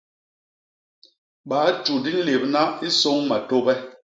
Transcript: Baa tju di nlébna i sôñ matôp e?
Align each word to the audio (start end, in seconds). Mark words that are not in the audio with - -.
Baa 1.49 1.69
tju 1.83 1.93
di 2.03 2.11
nlébna 2.17 2.63
i 2.85 2.87
sôñ 2.99 3.17
matôp 3.29 3.65
e? 3.73 3.75